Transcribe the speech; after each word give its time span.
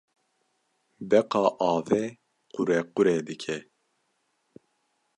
Beqa 1.09 1.41
avê 1.71 2.03
qurequrê 2.53 3.17
dike. 3.27 3.57